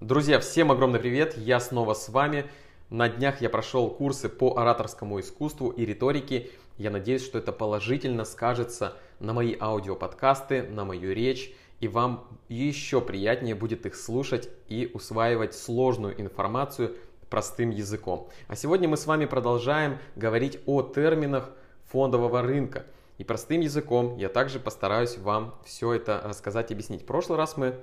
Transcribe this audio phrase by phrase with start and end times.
[0.00, 1.36] Друзья, всем огромный привет!
[1.36, 2.46] Я снова с вами.
[2.88, 6.48] На днях я прошел курсы по ораторскому искусству и риторике.
[6.78, 13.02] Я надеюсь, что это положительно скажется на мои аудиоподкасты, на мою речь, и вам еще
[13.02, 16.96] приятнее будет их слушать и усваивать сложную информацию
[17.28, 18.30] простым языком.
[18.48, 21.50] А сегодня мы с вами продолжаем говорить о терминах
[21.90, 22.86] фондового рынка.
[23.18, 27.02] И простым языком я также постараюсь вам все это рассказать и объяснить.
[27.02, 27.74] В прошлый раз мы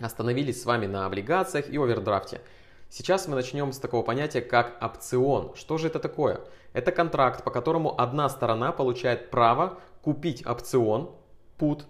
[0.00, 2.40] остановились с вами на облигациях и овердрафте.
[2.88, 5.54] Сейчас мы начнем с такого понятия, как опцион.
[5.54, 6.40] Что же это такое?
[6.72, 11.10] Это контракт, по которому одна сторона получает право купить опцион,
[11.58, 11.84] put,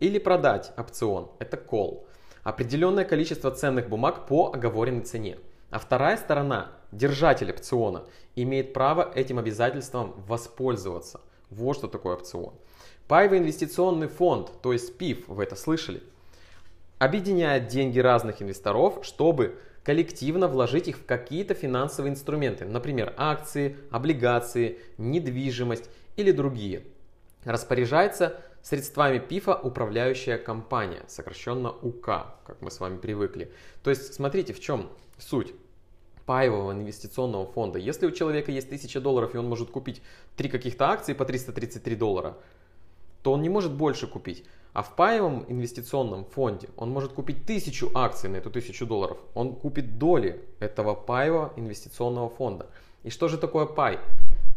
[0.00, 2.06] или продать опцион, это call,
[2.42, 5.38] определенное количество ценных бумаг по оговоренной цене.
[5.70, 8.04] А вторая сторона, держатель опциона,
[8.34, 11.20] имеет право этим обязательством воспользоваться.
[11.50, 12.54] Вот что такое опцион.
[13.06, 16.02] Паевый инвестиционный фонд, то есть ПИФ, вы это слышали,
[17.00, 24.78] объединяет деньги разных инвесторов, чтобы коллективно вложить их в какие-то финансовые инструменты, например, акции, облигации,
[24.98, 26.82] недвижимость или другие.
[27.44, 33.50] Распоряжается средствами ПИФа управляющая компания, сокращенно УК, как мы с вами привыкли.
[33.82, 35.54] То есть, смотрите, в чем суть
[36.26, 37.78] паевого инвестиционного фонда.
[37.78, 40.02] Если у человека есть 1000 долларов и он может купить
[40.36, 42.36] три каких-то акции по 333 доллара,
[43.22, 44.44] то он не может больше купить.
[44.72, 49.18] А в паевом инвестиционном фонде он может купить тысячу акций на эту тысячу долларов.
[49.34, 52.66] Он купит доли этого паевого инвестиционного фонда.
[53.02, 53.98] И что же такое пай?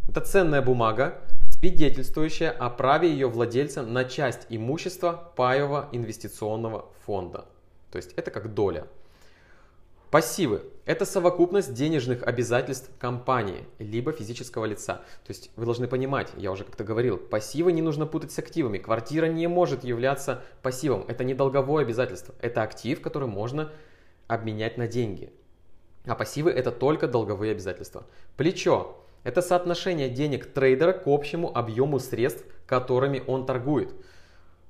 [0.08, 7.46] Это ценная бумага, свидетельствующая о праве ее владельца на часть имущества паевого инвестиционного фонда.
[7.90, 8.88] То есть это как доля.
[10.14, 14.98] Пассивы– это совокупность денежных обязательств компании, либо физического лица.
[15.26, 18.78] То есть вы должны понимать, я уже как-то говорил, пассивы не нужно путать с активами.
[18.78, 21.04] Квартира не может являться пассивом.
[21.08, 22.36] Это не долговое обязательство.
[22.42, 23.72] Это актив, который можно
[24.28, 25.34] обменять на деньги.
[26.06, 28.06] А пассивы– это только долговые обязательства.
[28.38, 33.96] Плечо– это соотношение денег трейдера к общему объему средств, которыми он торгует.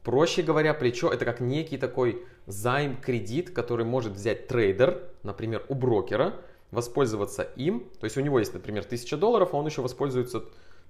[0.03, 5.75] Проще говоря, плечо– это как некий такой займ, кредит, который может взять трейдер, например, у
[5.75, 6.33] брокера,
[6.71, 7.89] воспользоваться им.
[7.99, 10.43] То есть у него есть, например, 1000 долларов, а он еще воспользуется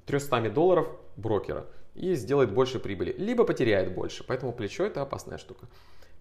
[0.07, 3.13] 300 долларов брокера и сделает больше прибыли.
[3.18, 4.23] Либо потеряет больше.
[4.23, 5.68] Поэтому плечо это опасная штука.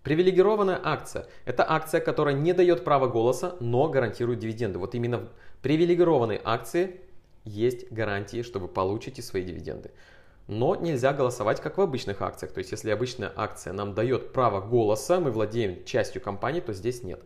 [0.03, 4.79] Привилегированная акция– это акция, которая не дает права голоса, но гарантирует дивиденды.
[4.79, 5.29] Вот именно в
[5.63, 7.01] привилегированной акции
[7.45, 9.93] есть гарантии, что вы получите свои дивиденды.
[10.49, 12.53] Но нельзя голосовать, как в обычных акциях.
[12.53, 17.03] То есть, если обычная акция нам дает право голоса, мы владеем частью компании, то здесь
[17.03, 17.23] нет.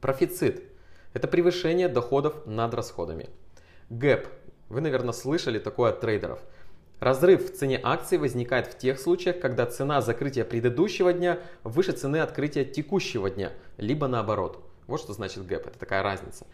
[0.00, 0.62] Профицит–
[1.14, 3.28] это превышение доходов над расходами.
[3.90, 4.28] Гэп–
[4.68, 6.40] вы, наверное, слышали такое от трейдеров.
[7.00, 12.18] Разрыв в цене акции возникает в тех случаях, когда цена закрытия предыдущего дня выше цены
[12.18, 14.64] открытия текущего дня, либо наоборот.
[14.86, 16.46] Вот что значит гэп, это такая разница.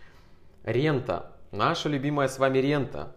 [0.64, 3.16] Рента, наша любимая с вами рента,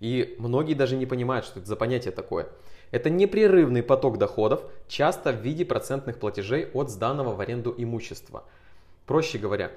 [0.00, 2.48] и многие даже не понимают, что это за понятие такое.
[2.90, 8.44] Это непрерывный поток доходов, часто в виде процентных платежей от сданного в аренду имущества.
[9.06, 9.70] Проще говоря,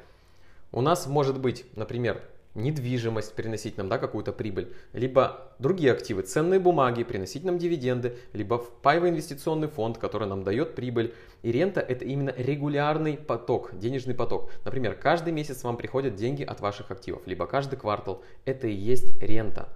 [0.72, 2.22] у нас может быть, например,
[2.56, 8.58] недвижимость приносить нам да, какую-то прибыль, либо другие активы, ценные бумаги приносить нам дивиденды, либо
[8.58, 11.14] паевый инвестиционный фонд, который нам дает прибыль.
[11.44, 14.52] И рента это именно регулярный поток, денежный поток.
[14.66, 18.24] Например, каждый месяц вам приходят деньги от ваших активов, либо каждый квартал.
[18.46, 19.70] Это и есть рента.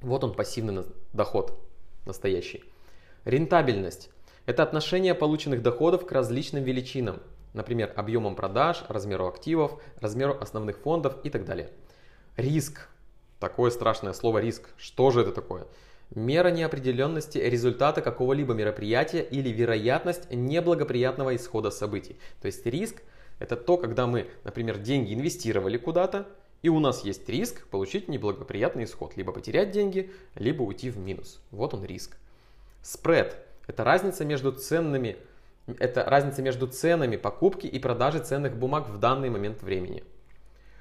[0.00, 1.58] Вот он пассивный доход
[2.06, 2.64] настоящий.
[3.24, 4.10] Рентабельность–
[4.46, 7.20] это отношение полученных доходов к различным величинам,
[7.52, 11.70] например, объемам продаж, размеру активов, размеру основных фондов и так далее.
[12.36, 12.88] Риск.
[13.40, 14.68] Такое страшное слово риск.
[14.76, 15.66] Что же это такое?
[16.14, 22.18] Мера неопределенности результата какого-либо мероприятия или вероятность неблагоприятного исхода событий.
[22.40, 23.02] То есть риск–
[23.38, 26.26] это то, когда мы, например, деньги инвестировали куда-то,
[26.62, 29.16] и у нас есть риск получить неблагоприятный исход.
[29.16, 31.40] Либо потерять деньги, либо уйти в минус.
[31.50, 32.16] Вот он риск.
[32.82, 33.36] Спред–
[33.66, 35.16] это разница между ценными
[35.78, 40.02] это разница между ценами покупки и продажи ценных бумаг в данный момент времени.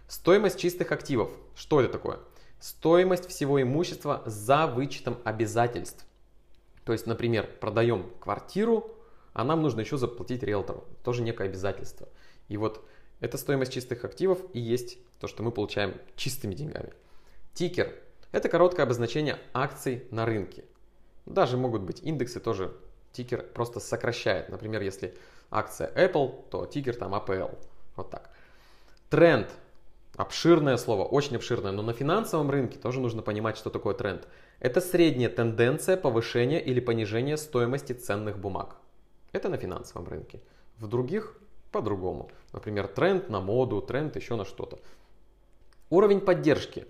[0.07, 1.29] Стоимость чистых активов.
[1.55, 2.19] Что это такое?
[2.59, 6.05] Стоимость всего имущества за вычетом обязательств.
[6.85, 8.89] То есть, например, продаем квартиру,
[9.33, 10.85] а нам нужно еще заплатить риэлтору.
[11.03, 12.07] Тоже некое обязательство.
[12.47, 12.87] И вот
[13.19, 16.93] эта стоимость чистых активов и есть то, что мы получаем чистыми деньгами.
[17.53, 17.93] Тикер–
[18.31, 20.63] это короткое обозначение акций на рынке.
[21.25, 22.75] Даже могут быть индексы тоже.
[23.11, 24.49] Тикер просто сокращает.
[24.49, 25.15] Например, если
[25.49, 27.57] акция Apple, то тикер там APL.
[27.95, 28.29] Вот так.
[29.09, 29.49] Тренд–
[30.17, 34.27] обширное слово, очень обширное, но на финансовом рынке тоже нужно понимать, что такое тренд.
[34.59, 38.77] Это средняя тенденция повышения или понижения стоимости ценных бумаг.
[39.31, 40.41] Это на финансовом рынке.
[40.77, 41.39] В других
[41.71, 42.29] по-другому.
[42.53, 44.79] Например, тренд на моду, тренд еще на что-то.
[45.89, 46.85] Уровень поддержки.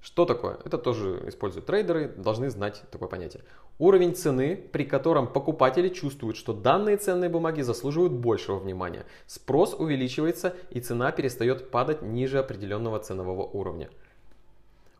[0.00, 0.58] Что такое?
[0.64, 3.42] Это тоже используют трейдеры, должны знать такое понятие.
[3.78, 9.04] Уровень цены, при котором покупатели чувствуют, что данные ценные бумаги заслуживают большего внимания.
[9.26, 13.90] Спрос увеличивается и цена перестает падать ниже определенного ценового уровня.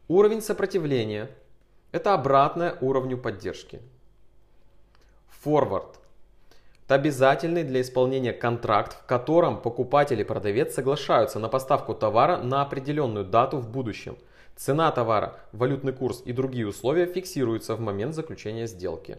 [0.08, 1.30] Уровень сопротивления–
[1.92, 3.80] это обратное уровню поддержки.
[5.28, 5.98] Форвард–
[6.90, 13.24] обязательный для исполнения контракт, в котором покупатель и продавец соглашаются на поставку товара на определенную
[13.24, 14.16] дату в будущем–
[14.60, 19.16] Цена товара, валютный курс и другие условия фиксируются в момент заключения сделки.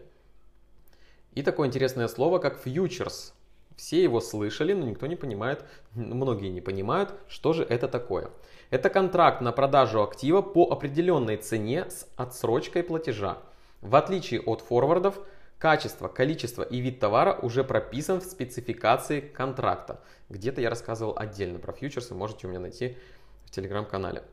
[1.34, 3.34] И такое интересное слово, как фьючерс.
[3.74, 5.64] Все его слышали, но никто не понимает,
[5.94, 8.30] многие не понимают, что же это такое.
[8.70, 13.38] Это контракт на продажу актива по определенной цене с отсрочкой платежа.
[13.80, 15.18] В отличие от форвардов,
[15.62, 20.00] качество, количество и вид товара уже прописан в спецификации контракта.
[20.28, 22.96] Где-то я рассказывал отдельно про фьючерсы, можете у меня найти
[23.44, 24.24] в телеграм-канале.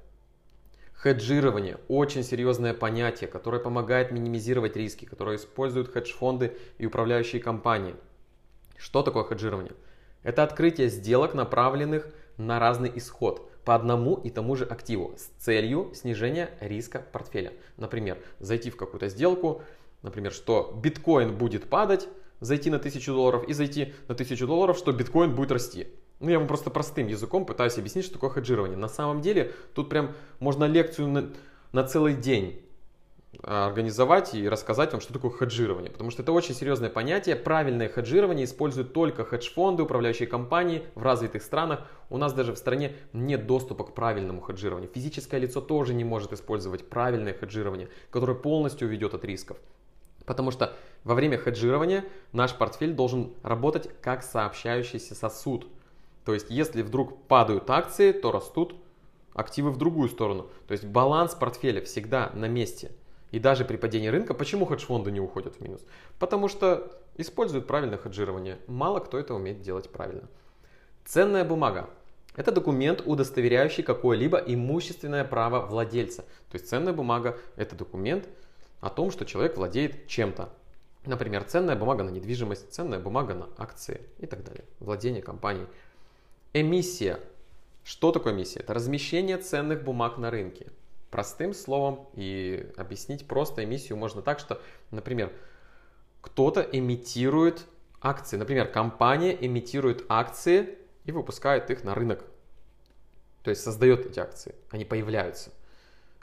[1.04, 7.94] Хеджирование– очень серьезное понятие, которое помогает минимизировать риски, которое используют хедж-фонды и управляющие компании.
[8.76, 9.74] Что такое хеджирование?
[10.24, 15.92] Это открытие сделок, направленных на разный исход по одному и тому же активу с целью
[15.94, 17.54] снижения риска портфеля.
[17.78, 19.62] Например, зайти в какую-то сделку,
[20.02, 22.08] например, что биткоин будет падать,
[22.40, 25.88] зайти на 1000 долларов и зайти на 1000 долларов, что биткоин будет расти.
[26.20, 28.78] Ну, я вам просто простым языком пытаюсь объяснить, что такое хеджирование.
[28.78, 31.30] На самом деле, тут прям можно лекцию на,
[31.72, 32.62] на целый день
[33.42, 35.90] а, организовать и рассказать вам, что такое хеджирование.
[35.90, 37.38] Потому что это очень серьезное понятие.
[37.38, 41.88] Правильное хеджирование используют только хедж-фонды, управляющие компании в развитых странах.
[42.10, 44.90] У нас даже в стране нет доступа к правильному хеджированию.
[44.94, 49.58] Физическое лицо тоже не может использовать правильное хеджирование, которое полностью уведет от рисков.
[50.30, 50.74] Потому что
[51.04, 55.68] во время хеджирования наш портфель должен работать как сообщающийся сосуд–
[56.30, 58.76] то есть, если вдруг падают акции, то растут
[59.34, 60.48] активы в другую сторону.
[60.68, 62.92] То есть, баланс портфеля всегда на месте.
[63.32, 65.82] И даже при падении рынка, почему хедж-фонды не уходят в минус?
[66.20, 68.60] Потому что используют правильное хеджирование.
[68.68, 70.30] Мало кто это умеет делать правильно.
[71.04, 71.90] Ценная бумага.
[72.36, 76.22] Это документ, удостоверяющий какое-либо имущественное право владельца.
[76.52, 78.30] То есть ценная бумага– это документ
[78.82, 80.50] о том, что человек владеет чем-то.
[81.06, 84.66] Например, ценная бумага на недвижимость, ценная бумага на акции и так далее.
[84.80, 85.68] Владение компанией.
[86.54, 87.20] Эмиссия.
[87.84, 88.62] Что такое эмиссия?
[88.62, 90.68] Это размещение ценных бумаг на рынке.
[91.10, 94.62] Простым словом и объяснить просто эмиссию можно так, что,
[94.92, 95.32] например,
[96.22, 97.66] кто-то имитирует
[98.02, 98.38] акции.
[98.38, 102.24] Например, компания имитирует акции и выпускает их на рынок.
[103.44, 105.52] То есть создает эти акции, они появляются.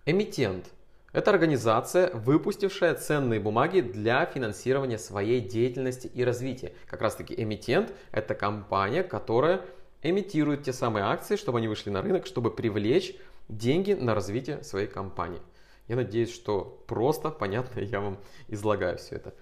[0.05, 0.70] Эмитент–
[1.12, 6.75] это организация, выпустившая ценные бумаги для финансирования своей деятельности и развития.
[6.87, 9.62] Как раз таки эмитент– это компания, которая
[10.03, 13.14] эмитируют те самые акции, чтобы они вышли на рынок, чтобы привлечь
[13.49, 15.41] деньги на развитие своей компании.
[15.88, 18.19] Я надеюсь, что просто, понятно, я вам
[18.49, 19.35] излагаю все это.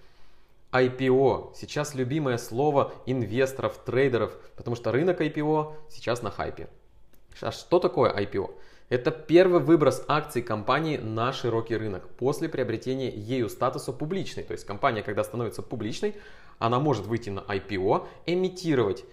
[0.71, 1.53] IPO.
[1.55, 6.69] Сейчас любимое слово инвесторов, трейдеров, потому что рынок IPO сейчас на хайпе.
[7.41, 8.53] А что такое IPO?
[8.87, 14.43] Это первый выброс акций компании на широкий рынок после приобретения ею статуса публичной.
[14.43, 16.15] То есть компания, когда становится публичной,
[16.59, 19.03] она может выйти на IPO, эмитировать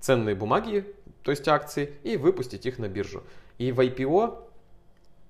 [0.00, 0.92] ценные бумаги,
[1.22, 3.22] то есть акции, и выпустить их на биржу.
[3.58, 4.42] И в IPO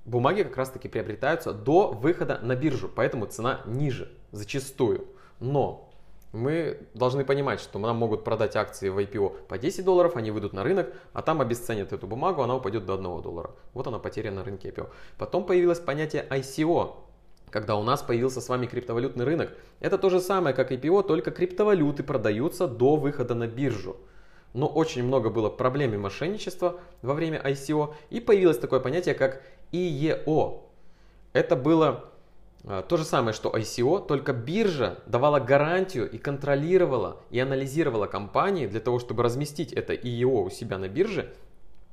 [0.07, 5.07] бумаги как раз таки приобретаются до выхода на биржу, поэтому цена ниже зачастую.
[5.39, 5.92] Но
[6.33, 10.53] мы должны понимать, что нам могут продать акции в IPO по 10 долларов, они выйдут
[10.53, 13.51] на рынок, а там обесценят эту бумагу, она упадет до 1 доллара.
[13.75, 14.89] Вот она потеря на рынке IPO.
[15.19, 16.95] Потом появилось понятие ICO,
[17.51, 19.51] когда у нас появился с вами криптовалютный рынок.
[19.81, 23.97] Это то же самое, как IPO, только криптовалюты продаются до выхода на биржу
[24.55, 29.43] но очень много было проблем и мошенничества во время ICO, и появилось такое понятие, как
[29.73, 30.61] IEO.
[31.33, 32.12] Это было
[32.63, 38.81] то же самое, что ICO, только биржа давала гарантию и контролировала и анализировала компании для
[38.81, 41.35] того, чтобы разместить это IEO у себя на бирже.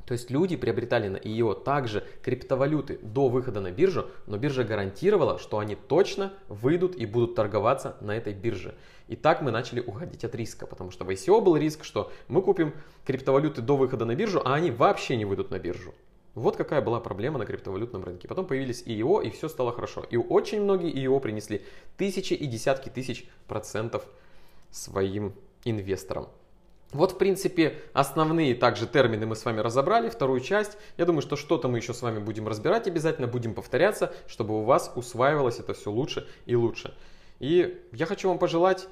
[0.06, 5.38] То есть люди приобретали на IEO также криптовалюты до выхода на биржу, но биржа гарантировала,
[5.38, 8.76] что они точно выйдут и будут торговаться на этой бирже.
[9.08, 12.42] И так мы начали уходить от риска, потому что в ICO был риск, что мы
[12.42, 12.74] купим
[13.06, 15.94] криптовалюты до выхода на биржу, а они вообще не выйдут на биржу.
[16.36, 18.28] Вот какая была проблема на криптовалютном рынке.
[18.28, 20.06] Потом появились IEO, и все стало хорошо.
[20.10, 21.66] И очень многие IEO принесли
[21.98, 24.06] тысячи и десятки тысяч процентов
[24.72, 25.34] своим
[25.66, 26.30] инвесторам.
[26.92, 30.78] Вот, в принципе, основные также термины мы с вами разобрали, вторую часть.
[30.98, 34.64] Я думаю, что что-то мы еще с вами будем разбирать обязательно, будем повторяться, чтобы у
[34.64, 36.96] вас усваивалось это все лучше и лучше.
[37.40, 38.88] И я хочу вам пожелать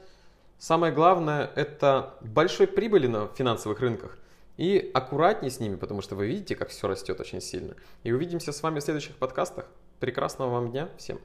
[0.60, 4.18] Самое главное– это большой прибыли на финансовых рынках
[4.58, 7.76] и аккуратнее с ними, потому что вы видите, как все растет очень сильно.
[8.04, 9.68] И увидимся с вами в следующих подкастах.
[10.00, 11.20] Прекрасного вам дня всем!